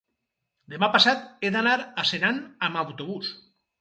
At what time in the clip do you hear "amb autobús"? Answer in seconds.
2.69-3.31